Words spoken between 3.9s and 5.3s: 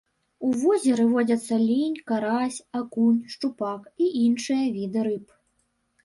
і іншыя віды рыб.